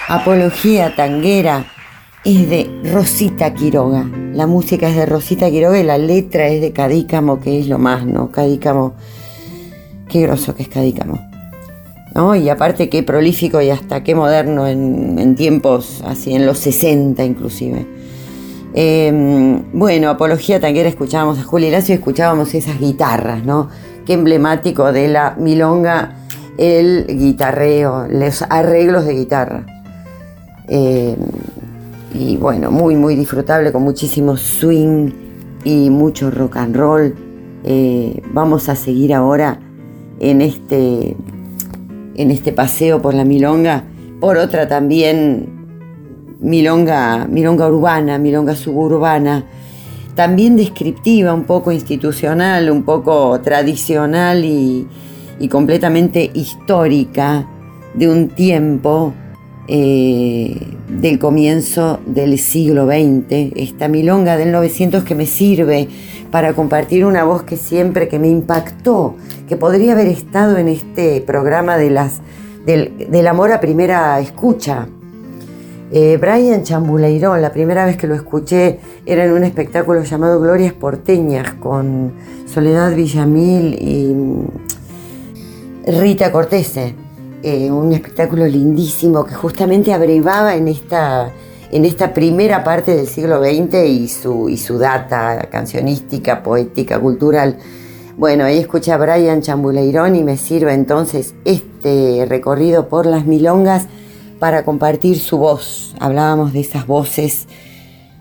Apología 0.08 0.94
tanguera 0.96 1.66
es 2.24 2.48
de 2.48 2.80
Rosita 2.84 3.52
Quiroga. 3.54 4.06
La 4.32 4.46
música 4.46 4.88
es 4.88 4.96
de 4.96 5.06
Rosita 5.06 5.50
Quiroga 5.50 5.78
y 5.78 5.84
la 5.84 5.98
letra 5.98 6.48
es 6.48 6.60
de 6.60 6.72
Cadícamo, 6.72 7.40
que 7.40 7.60
es 7.60 7.68
lo 7.68 7.78
más, 7.78 8.06
¿no? 8.06 8.30
Cadícamo, 8.30 8.94
qué 10.08 10.22
groso 10.22 10.54
que 10.54 10.62
es 10.62 10.68
Cadícamo. 10.68 11.29
Y 12.14 12.48
aparte 12.48 12.88
qué 12.88 13.02
prolífico 13.02 13.60
y 13.62 13.70
hasta 13.70 14.02
qué 14.02 14.14
moderno 14.14 14.66
en, 14.66 15.34
tiempos 15.36 16.02
así, 16.04 16.34
en 16.34 16.44
los 16.44 16.58
60 16.58 17.24
inclusive. 17.24 17.86
Em, 18.74 19.62
bueno, 19.72 20.10
Apología 20.10 20.60
Tanguera 20.60 20.88
escuchábamos 20.88 21.38
a 21.38 21.42
Julio 21.42 21.70
Lacio 21.70 21.94
y 21.94 21.98
escuchábamos 21.98 22.54
esas 22.54 22.78
guitarras, 22.78 23.44
¿no? 23.44 23.68
Qué 24.04 24.14
emblemático 24.14 24.92
de 24.92 25.08
la 25.08 25.36
milonga 25.38 26.16
el 26.58 27.06
guitarreo, 27.06 28.06
los 28.08 28.42
arreglos 28.42 29.06
de 29.06 29.14
guitarra. 29.14 29.64
Em, 30.68 31.16
y 32.12 32.36
bueno, 32.36 32.70
muy, 32.70 32.96
muy 32.96 33.16
disfrutable, 33.16 33.72
con 33.72 33.82
muchísimo 33.82 34.36
swing 34.36 35.10
y 35.64 35.90
mucho 35.90 36.30
rock 36.30 36.56
and 36.56 36.76
roll. 36.76 37.14
Eh, 37.64 38.20
vamos 38.32 38.68
a 38.68 38.76
seguir 38.76 39.14
ahora 39.14 39.58
en 40.18 40.42
este 40.42 41.16
en 42.20 42.30
este 42.30 42.52
paseo 42.52 43.00
por 43.00 43.14
la 43.14 43.24
milonga, 43.24 43.84
por 44.20 44.36
otra 44.36 44.68
también 44.68 45.66
milonga, 46.38 47.26
milonga 47.26 47.66
urbana, 47.66 48.18
milonga 48.18 48.54
suburbana, 48.54 49.46
también 50.14 50.54
descriptiva, 50.54 51.32
un 51.32 51.44
poco 51.44 51.72
institucional, 51.72 52.70
un 52.70 52.82
poco 52.82 53.40
tradicional 53.40 54.44
y, 54.44 54.86
completamente 55.50 56.30
histórica 56.34 57.48
de 57.94 58.10
un 58.10 58.28
tiempo 58.28 59.14
eh, 59.72 60.56
del 60.88 61.20
comienzo 61.20 62.00
del 62.04 62.36
siglo 62.40 62.86
XX, 62.86 63.52
esta 63.54 63.86
milonga 63.86 64.36
del 64.36 64.50
900 64.50 65.04
que 65.04 65.14
me 65.14 65.26
sirve 65.26 65.86
para 66.32 66.54
compartir 66.54 67.04
una 67.04 67.22
voz 67.22 67.44
que 67.44 67.56
siempre 67.56 68.08
que 68.08 68.18
me 68.18 68.26
impactó, 68.26 69.14
que 69.48 69.56
podría 69.56 69.92
haber 69.92 70.08
estado 70.08 70.56
en 70.58 70.66
este 70.66 71.20
programa 71.20 71.76
de 71.76 71.90
las, 71.90 72.20
del, 72.66 73.26
amor 73.28 73.52
a 73.52 73.60
primera 73.60 74.18
escucha. 74.18 74.88
Eh, 75.92 76.18
Brian 76.20 76.64
Chambuleirón, 76.64 77.40
la 77.40 77.52
primera 77.52 77.86
vez 77.86 77.96
que 77.96 78.08
lo 78.08 78.16
escuché 78.16 78.80
era 79.06 79.24
en 79.24 79.30
un 79.30 79.44
espectáculo 79.44 80.02
llamado 80.02 80.40
Glorias 80.40 80.72
Porteñas 80.72 81.54
con 81.54 82.14
Soledad 82.46 82.92
Villamil 82.96 83.74
y 83.74 84.16
Rita 85.92 86.32
Cortese. 86.32 87.09
Eh, 87.42 87.70
un 87.70 87.92
espectáculo 87.92 88.46
lindísimo 88.46 89.24
que 89.24 89.34
justamente 89.34 89.94
abrevaba 89.94 90.54
en 90.56 90.68
esta 90.68 91.32
en 91.70 91.84
esta 91.84 92.12
primera 92.12 92.64
parte 92.64 92.96
del 92.96 93.06
siglo 93.06 93.40
XX 93.40 93.86
y 93.86 94.08
su, 94.08 94.48
y 94.48 94.56
su 94.56 94.76
data 94.76 95.48
cancionística, 95.50 96.42
poética, 96.42 96.98
cultural. 96.98 97.58
Bueno, 98.16 98.44
ahí 98.44 98.58
escucha 98.58 98.94
a 98.94 98.98
Brian 98.98 99.40
Chambuleirón 99.40 100.16
y 100.16 100.24
me 100.24 100.36
sirve 100.36 100.74
entonces 100.74 101.34
este 101.44 102.26
recorrido 102.28 102.88
por 102.88 103.06
las 103.06 103.24
milongas 103.24 103.86
para 104.40 104.64
compartir 104.64 105.20
su 105.20 105.38
voz. 105.38 105.94
Hablábamos 106.00 106.52
de 106.52 106.60
esas 106.60 106.86
voces, 106.88 107.46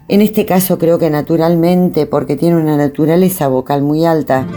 en 0.08 0.21
este 0.21 0.45
caso 0.45 0.77
creo 0.77 0.99
que 0.99 1.10
naturalmente, 1.10 2.05
porque 2.05 2.36
tiene 2.36 2.55
una 2.55 2.77
naturaleza 2.77 3.47
vocal 3.47 3.82
muy 3.82 4.05
alta. 4.05 4.47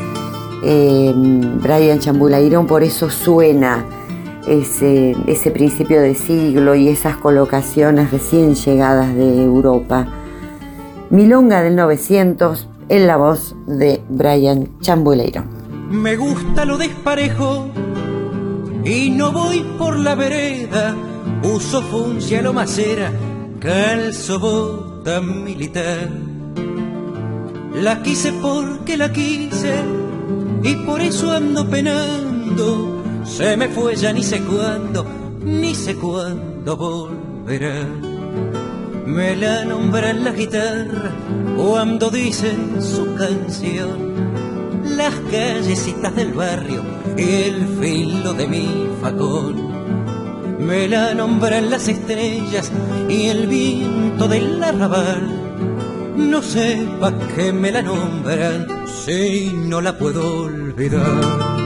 Eh, 0.65 1.13
Brian 1.15 1.99
Chambuleirón 1.99 2.67
por 2.67 2.83
eso 2.83 3.11
suena 3.11 3.85
ese, 4.47 5.17
ese 5.27 5.51
principio 5.51 6.01
de 6.01 6.15
siglo 6.15 6.75
y 6.75 6.89
esas 6.89 7.17
colocaciones 7.17 8.11
recién 8.11 8.55
llegadas 8.55 9.15
de 9.15 9.43
Europa. 9.43 10.07
Milonga 11.11 11.63
del 11.63 11.77
900 11.77 12.69
en 12.89 13.07
la 13.07 13.17
voz 13.17 13.55
de 13.67 14.03
Brian 14.09 14.79
Chambuleiro. 14.81 15.45
Me 15.91 16.17
gusta 16.17 16.65
lo 16.65 16.79
desparejo 16.79 17.69
y 18.85 19.11
no 19.11 19.33
voy 19.33 19.65
por 19.79 19.99
la 19.99 20.15
vereda. 20.15 20.97
Uso 21.43 21.83
funcia 21.83 22.41
lo 22.43 22.53
macera, 22.53 23.13
calzo 23.61 24.39
bota 24.39 25.21
militar. 25.21 26.09
La 27.75 28.03
quise 28.03 28.33
porque 28.33 28.97
la 28.97 29.13
quise 29.13 29.75
y 30.63 30.77
por 30.77 31.01
eso 31.01 31.33
ando 31.33 31.69
penando 31.69 33.02
se 33.25 33.57
me 33.57 33.69
fue 33.69 33.97
ya 33.97 34.13
ni 34.13 34.23
sé 34.23 34.41
cuándo, 34.41 35.07
ni 35.45 35.75
sé 35.75 35.97
cuándo 35.97 36.77
volverá. 36.77 37.87
Me 39.07 39.37
la 39.37 39.65
nombran 39.65 40.25
la 40.25 40.31
guitarra 40.31 41.11
cuando 41.57 42.11
dicen 42.11 42.81
su 42.81 43.15
canción. 43.15 44.13
Las 44.85 45.15
callecitas 45.31 46.15
del 46.15 46.33
barrio 46.33 46.83
y 47.17 47.23
el 47.23 47.67
filo 47.81 48.33
de 48.33 48.47
mi 48.47 48.89
facón. 49.01 49.73
Me 50.59 50.89
la 50.89 51.15
nombran 51.15 51.71
las 51.71 51.89
estrellas 51.89 52.71
y 53.09 53.27
el 53.27 53.47
viento 53.47 54.29
del 54.29 54.63
arrabal. 54.63 55.41
No 56.17 56.43
sé 56.43 56.87
pa' 57.01 57.13
qué 57.35 57.53
me 57.53 57.73
la 57.73 57.83
nombran 57.83 58.67
si 58.87 59.53
no 59.53 59.81
la 59.81 59.99
puedo 59.99 60.45
olvidar. 60.45 61.62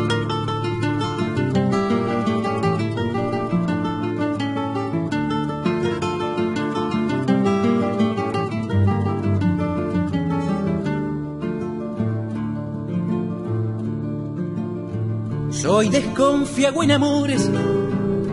Soy 15.77 15.91
desconfiado 15.91 16.83
en 16.83 16.91
amores 16.91 17.51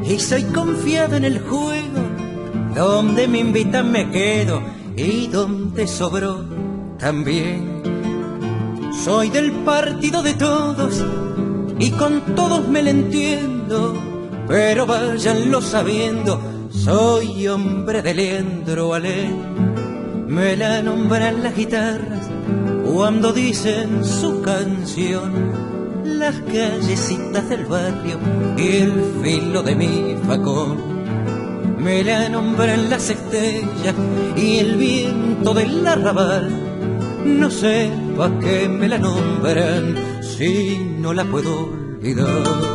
y 0.02 0.18
soy 0.18 0.44
confiado 0.44 1.18
en 1.18 1.26
el 1.26 1.42
juego. 1.42 2.00
Donde 2.74 3.28
me 3.28 3.40
invitan 3.40 3.92
me 3.92 4.10
quedo 4.10 4.62
y 4.96 5.28
donde 5.28 5.86
sobró 5.86 6.46
también. 6.98 7.84
Soy 9.04 9.30
del 9.30 9.52
partido 9.66 10.24
de 10.24 10.36
todos 10.36 11.04
y 11.80 11.92
con 11.92 12.22
todos 12.34 12.66
me 12.70 12.82
lo 12.82 12.92
entiendo. 12.92 13.94
Pero 14.48 14.86
váyanlo 14.86 15.60
sabiendo, 15.60 16.40
soy 16.72 17.46
hombre 17.50 18.02
de 18.02 18.14
Leandro 18.14 18.94
Alén. 18.94 20.28
Me 20.28 20.56
la 20.56 20.82
nombran 20.82 21.44
las 21.44 21.58
guitarras 21.58 22.26
cuando 22.86 23.34
dicen 23.34 24.06
su 24.06 24.42
canción 24.42 25.73
las 26.04 26.36
callecitas 26.40 27.50
del 27.50 27.66
barrio 27.66 28.20
y 28.58 28.78
el 28.78 28.94
filo 29.22 29.64
de 29.64 29.76
mi 29.76 30.16
facón. 30.28 30.78
Me 31.80 32.04
la 32.04 32.30
nombran 32.30 32.90
las 32.90 33.10
estrellas 33.10 33.96
y 34.36 34.60
el 34.60 34.78
viento 34.78 35.54
del 35.54 35.86
arrabal. 35.86 36.50
no 37.26 37.50
sé 37.50 37.90
pa' 38.18 38.32
qué 38.40 38.68
me 38.68 38.88
la 38.88 38.98
nombran 38.98 39.96
si 40.22 40.78
no 41.00 41.14
la 41.14 41.26
puedo 41.26 41.70
olvidar. 41.70 42.73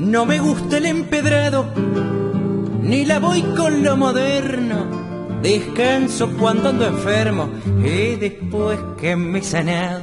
No 0.00 0.24
me 0.24 0.38
gusta 0.38 0.78
el 0.78 0.86
empedrado, 0.86 1.66
ni 2.82 3.04
la 3.04 3.18
voy 3.18 3.42
con 3.42 3.84
lo 3.84 3.98
moderno. 3.98 4.86
Descanso 5.42 6.30
cuando 6.38 6.70
ando 6.70 6.86
enfermo 6.86 7.50
y 7.84 8.16
después 8.16 8.78
que 8.98 9.14
me 9.14 9.40
he 9.40 9.42
sanado. 9.42 10.00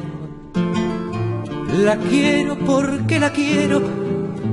La 1.79 1.97
quiero 1.97 2.59
porque 2.59 3.19
la 3.19 3.31
quiero 3.31 3.81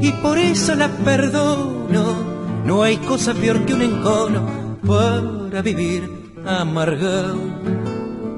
y 0.01 0.13
por 0.13 0.39
eso 0.39 0.75
la 0.77 0.89
perdono. 0.89 2.05
No 2.65 2.83
hay 2.83 2.97
cosa 2.97 3.35
peor 3.35 3.67
que 3.67 3.75
un 3.75 3.83
encono 3.83 4.79
para 4.87 5.61
vivir 5.61 6.33
amargado. 6.47 7.37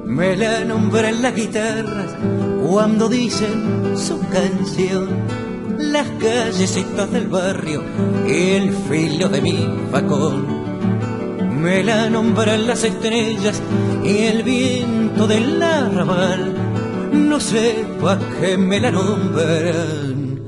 Me 0.05 0.35
la 0.35 0.65
nombran 0.65 1.21
las 1.21 1.33
guitarras 1.33 2.15
cuando 2.67 3.07
dicen 3.07 3.97
su 3.97 4.19
canción 4.27 5.46
las 5.97 6.09
callecitas 6.21 7.11
del 7.11 7.27
barrio 7.27 7.81
el 8.27 8.71
filo 8.71 9.29
de 9.29 9.41
mi 9.41 9.67
facón. 9.91 10.45
Me 11.59 11.83
la 11.83 12.07
nombran 12.07 12.67
las 12.67 12.83
estrellas 12.83 13.59
y 14.03 14.17
el 14.27 14.43
viento 14.43 15.25
del 15.25 15.59
arrabal. 15.59 16.53
No 17.13 17.39
sé 17.39 17.83
pa' 17.99 18.19
qué 18.39 18.59
me 18.59 18.79
la 18.79 18.91
nombran 18.91 20.39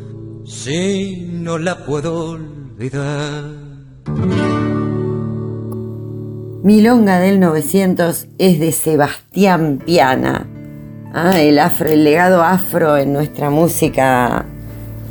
si 0.45 1.27
no 1.31 1.57
la 1.57 1.83
puedo 1.83 2.33
olvidar. 2.33 3.45
Milonga 6.61 7.19
del 7.19 7.39
900 7.39 8.27
es 8.37 8.59
de 8.59 8.71
Sebastián 8.71 9.81
Piana. 9.83 10.45
Ah, 11.11 11.41
el 11.41 11.57
afro, 11.57 11.89
el 11.89 12.03
legado 12.03 12.43
afro 12.43 12.97
en 12.97 13.13
nuestra 13.13 13.49
música 13.49 14.45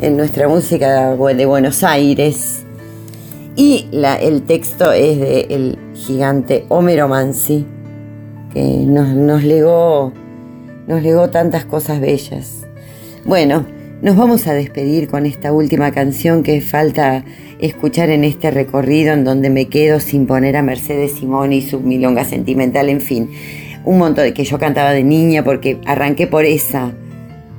en 0.00 0.16
nuestra 0.16 0.48
música 0.48 1.16
de 1.16 1.46
Buenos 1.46 1.82
Aires. 1.82 2.64
Y 3.56 3.88
el 3.92 4.42
texto 4.42 4.92
es 4.92 5.18
de 5.18 5.40
el 5.50 5.78
gigante 5.94 6.64
Homero 6.68 7.08
Mansi, 7.08 7.66
que 8.54 8.62
nos, 8.62 9.42
legó, 9.42 10.12
nos 10.86 11.02
legó 11.02 11.28
tantas 11.30 11.64
cosas 11.64 12.00
bellas. 12.00 12.66
Bueno, 13.24 13.66
nos 14.00 14.16
vamos 14.16 14.46
a 14.46 14.54
despedir 14.54 15.08
con 15.08 15.26
esta 15.26 15.52
última 15.52 15.90
canción 15.90 16.44
que 16.44 16.60
falta 16.60 17.24
escuchar 17.58 18.10
en 18.10 18.22
este 18.22 18.52
recorrido 18.52 19.12
en 19.12 19.24
donde 19.24 19.50
me 19.50 19.66
quedo 19.66 19.98
sin 19.98 20.26
poner 20.26 20.56
a 20.56 20.62
Mercedes 20.62 21.14
Simón 21.18 21.52
y 21.52 21.62
su 21.62 21.80
milonga 21.80 22.24
sentimental, 22.24 22.88
en 22.88 23.00
fin, 23.00 23.30
un 23.84 23.98
montón 23.98 24.24
de 24.24 24.34
que 24.34 24.44
yo 24.44 24.58
cantaba 24.58 24.92
de 24.92 25.02
niña 25.02 25.42
porque 25.42 25.80
arranqué 25.84 26.28
por 26.28 26.44
esa 26.44 26.92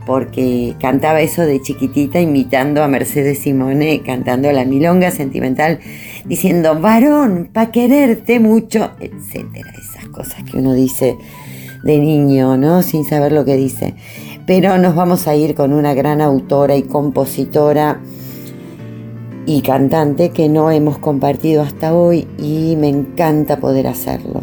porque 0.10 0.76
cantaba 0.82 1.22
eso 1.22 1.44
de 1.44 1.62
chiquitita 1.62 2.20
imitando 2.20 2.82
a 2.82 2.88
Mercedes 2.88 3.38
Simone, 3.38 4.02
cantando 4.04 4.52
la 4.52 4.66
milonga 4.66 5.12
sentimental, 5.12 5.82
diciendo, 6.26 6.80
varón, 6.80 7.48
pa' 7.54 7.70
quererte 7.70 8.40
mucho, 8.40 8.90
etcétera, 9.00 9.72
esas 9.78 10.10
cosas 10.10 10.42
que 10.46 10.58
uno 10.58 10.74
dice 10.74 11.16
de 11.84 12.00
niño, 12.00 12.58
¿no? 12.58 12.82
Sin 12.82 13.06
saber 13.06 13.32
lo 13.32 13.46
que 13.46 13.56
dice. 13.56 13.94
Pero 14.48 14.80
nos 14.80 14.96
vamos 14.96 15.28
a 15.28 15.36
ir 15.36 15.54
con 15.54 15.74
una 15.74 15.94
gran 15.94 16.22
autora 16.22 16.76
y 16.76 16.82
compositora 16.82 18.02
y 19.46 19.62
cantante 19.62 20.32
que 20.32 20.50
no 20.50 20.72
hemos 20.72 20.98
compartido 20.98 21.62
hasta 21.62 21.94
hoy 21.94 22.28
y 22.40 22.76
me 22.78 22.90
encanta 22.90 23.60
poder 23.60 23.86
hacerlo. 23.86 24.42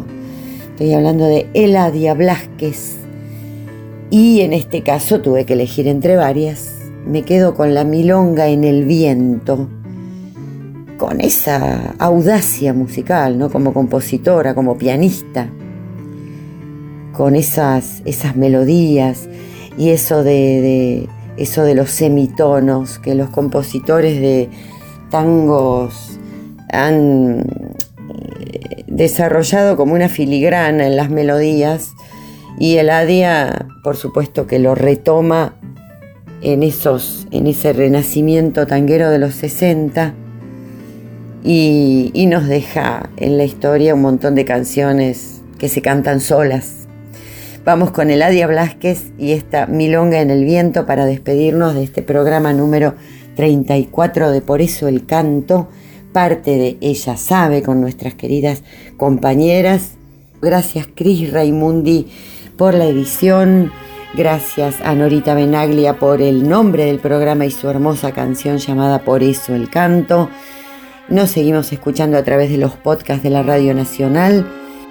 Estoy 0.69 0.93
hablando 0.93 1.25
de 1.25 1.49
Eladia 1.53 2.13
Blasquez 2.13 2.96
y 4.09 4.41
en 4.41 4.53
este 4.53 4.83
caso 4.83 5.21
tuve 5.21 5.45
que 5.45 5.53
elegir 5.53 5.87
entre 5.87 6.15
varias. 6.15 6.75
Me 7.05 7.23
quedo 7.23 7.55
con 7.55 7.73
la 7.73 7.83
milonga 7.83 8.47
en 8.47 8.63
el 8.63 8.85
viento, 8.85 9.69
con 10.97 11.21
esa 11.21 11.93
audacia 11.99 12.73
musical, 12.73 13.37
¿no? 13.37 13.49
Como 13.49 13.73
compositora, 13.73 14.55
como 14.55 14.77
pianista, 14.77 15.49
con 17.13 17.35
esas, 17.35 18.01
esas 18.05 18.35
melodías 18.35 19.27
y 19.77 19.89
eso 19.89 20.23
de, 20.23 21.07
eso 21.37 21.63
de 21.63 21.75
los 21.75 21.91
semitonos 21.91 22.99
que 22.99 23.15
los 23.15 23.29
compositores 23.29 24.19
de 24.19 24.49
tangos 25.09 26.19
han 26.71 27.39
eh, 27.39 28.83
desarrollado 28.87 29.77
como 29.77 29.93
una 29.93 30.09
filigrana 30.09 30.87
en 30.87 30.95
las 30.95 31.09
melodías 31.09 31.93
y 32.57 32.77
el 32.77 32.89
Adia, 32.89 33.67
por 33.83 33.97
supuesto, 33.97 34.47
que 34.47 34.59
lo 34.59 34.73
retoma 34.73 35.55
en, 36.41 36.63
esos, 36.63 37.27
en 37.31 37.47
ese 37.47 37.73
renacimiento 37.73 38.65
tanguero 38.67 39.09
de 39.09 39.19
los 39.19 39.35
60 39.35 40.13
y, 41.43 42.25
nos 42.27 42.47
deja 42.47 43.09
en 43.17 43.37
la 43.37 43.45
historia 43.45 43.95
un 43.95 44.01
montón 44.01 44.35
de 44.35 44.43
canciones 44.43 45.41
que 45.59 45.69
se 45.69 45.81
cantan 45.81 46.19
solas. 46.19 46.87
Vamos 47.63 47.91
con 47.91 48.09
el 48.09 48.21
Adia 48.21 48.47
Blasquez 48.47 49.11
y 49.17 49.31
esta 49.31 49.65
Milonga 49.65 50.21
en 50.21 50.31
el 50.31 50.43
Viento 50.43 50.85
para 50.85 51.05
despedirnos 51.05 51.73
de 51.75 51.83
este 51.83 52.01
programa 52.01 52.53
número 52.53 52.95
34 53.35 54.31
de 54.31 54.41
Por 54.41 54.61
eso 54.61 54.87
el 54.87 55.05
canto, 55.05 55.69
parte 56.11 56.57
de 56.57 56.77
Ella 56.81 57.17
sabe 57.17 57.61
con 57.61 57.81
nuestras 57.81 58.15
queridas 58.15 58.63
compañeras. 58.97 59.91
Gracias 60.41 60.87
Cris 60.93 61.31
Raimundi 61.31 62.07
por 62.57 62.73
la 62.73 62.85
edición. 62.85 63.71
Gracias 64.15 64.81
a 64.83 64.95
Norita 64.95 65.35
Benaglia 65.35 65.99
por 65.99 66.21
el 66.21 66.49
nombre 66.49 66.85
del 66.85 66.99
programa 66.99 67.45
y 67.45 67.51
su 67.51 67.69
hermosa 67.69 68.11
canción 68.11 68.57
llamada 68.57 68.99
Por 68.99 69.21
eso 69.23 69.53
el 69.53 69.69
canto. 69.69 70.29
Nos 71.07 71.29
seguimos 71.31 71.71
escuchando 71.71 72.17
a 72.17 72.23
través 72.23 72.49
de 72.49 72.57
los 72.57 72.73
podcasts 72.73 73.23
de 73.23 73.29
la 73.29 73.43
Radio 73.43 73.73
Nacional 73.73 74.45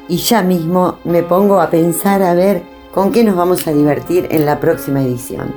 y 0.09 0.19
ya 0.19 0.43
mismo 0.43 0.99
me 1.05 1.23
pongo 1.23 1.61
a 1.61 1.69
pensar 1.69 2.23
a 2.23 2.35
ver 2.35 2.63
con 2.95 3.13
qué 3.13 3.25
nos 3.25 3.37
vamos 3.37 3.67
a 3.67 3.73
divertir 3.73 4.29
en 4.31 4.47
la 4.47 4.61
próxima 4.61 5.03
edición. 5.03 5.53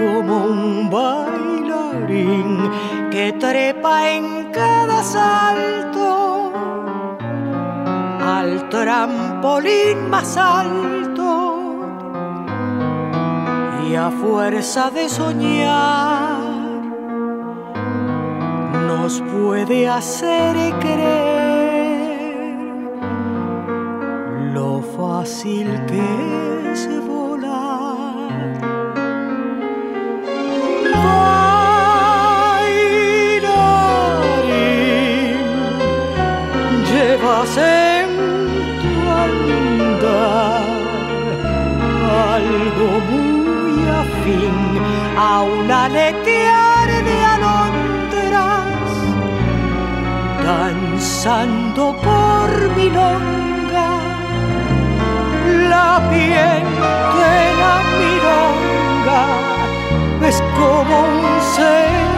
como 0.00 0.44
un 0.44 0.88
bailarín 0.90 2.70
que 3.10 3.32
trepa 3.32 4.10
en 4.10 4.50
cada 4.50 5.02
salto 5.02 6.52
al 8.34 8.68
trampolín 8.70 10.08
más 10.08 10.36
alto. 10.36 11.28
Y 13.86 13.94
a 13.96 14.10
fuerza 14.10 14.90
de 14.90 15.08
soñar 15.08 16.38
nos 18.88 19.20
puede 19.20 19.88
hacer 19.88 20.54
creer 20.78 21.40
lo 24.54 24.80
fácil 24.96 25.66
que 25.88 26.72
es 26.72 26.99
un 45.58 45.70
aletear 45.70 46.88
de 47.08 47.16
alondras 47.34 48.90
danzando 50.44 51.82
por 52.06 52.48
mi 52.76 52.88
longa 52.90 53.90
la 55.72 55.90
piel 56.10 56.64
de 57.20 57.36
la 57.60 57.76
milonga 57.98 59.24
es 60.28 60.38
como 60.58 60.94
un 61.18 61.26
sentimiento 61.58 62.10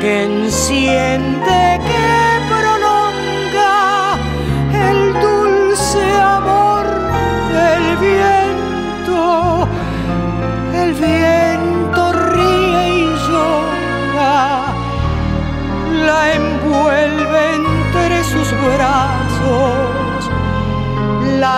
que 0.00 0.12
enciende, 0.24 1.60
que 1.86 2.19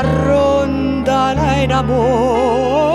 ronda 0.02 1.34
la 1.34 1.62
enamora. 1.62 2.91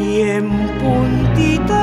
y 0.00 0.20
en 0.22 0.48
puntita 0.80 1.77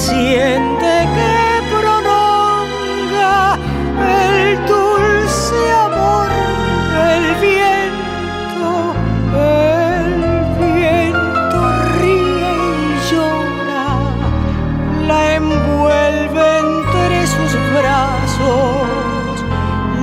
siente 0.00 0.92
que 1.16 1.36
prolonga 1.70 3.58
el 4.00 4.56
dulce 4.66 5.60
amor 5.86 6.30
el 7.12 7.24
viento. 7.46 8.68
El 9.36 10.08
viento 10.58 11.58
ríe 12.00 12.52
y 12.82 12.92
llora, 13.10 13.86
la 15.06 15.20
envuelve 15.34 16.46
entre 16.66 17.16
sus 17.34 17.52
brazos, 17.78 19.36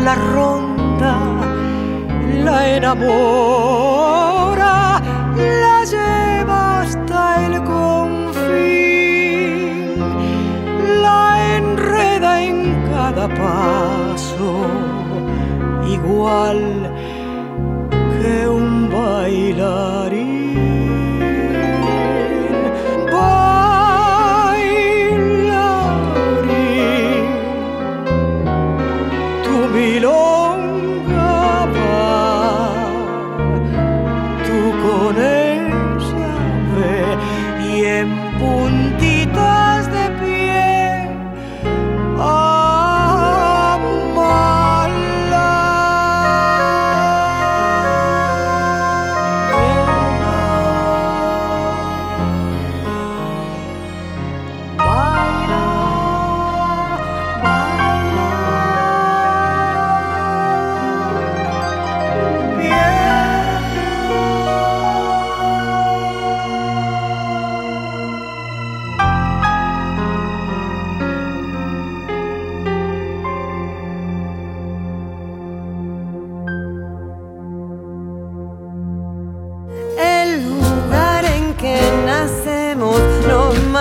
la 0.04 0.16
ronda, 0.16 1.14
la 2.46 2.58
enamora. 2.78 3.67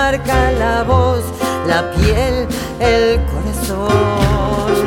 marca 0.06 0.52
la 0.52 0.84
voz, 0.84 1.24
la 1.66 1.90
piel, 1.90 2.46
el 2.78 3.20
corazón. 3.30 4.78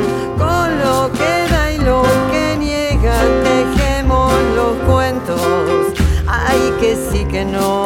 Con 0.42 0.68
lo 0.84 1.12
que 1.18 1.32
da 1.52 1.72
y 1.72 1.78
lo 1.90 2.02
que 2.30 2.56
niega, 2.58 3.18
tejemos 3.50 4.32
los 4.58 4.74
cuentos. 4.90 5.42
Ay, 6.26 6.62
que 6.80 6.96
sí 6.96 7.26
que 7.26 7.44
no. 7.44 7.84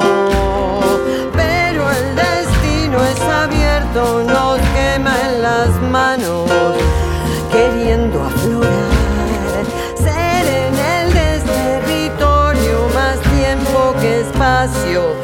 Pero 1.41 1.83
el 1.99 2.07
destino 2.25 2.99
es 3.13 3.21
abierto, 3.43 4.23
nos 4.35 4.59
quema 4.75 5.15
en 5.29 5.43
las 5.43 5.71
manos, 5.97 6.49
queriendo 7.51 8.17
aflorar. 8.31 9.65
Ser 10.05 10.45
en 10.67 10.75
el 10.97 11.07
desolatorio 11.25 12.77
más 12.95 13.19
tiempo 13.35 13.93
que 14.01 14.21
espacio 14.21 15.24